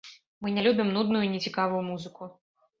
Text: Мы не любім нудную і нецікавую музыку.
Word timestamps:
Мы 0.45 0.53
не 0.55 0.63
любім 0.69 0.89
нудную 0.95 1.23
і 1.27 1.31
нецікавую 1.37 1.81
музыку. 1.93 2.35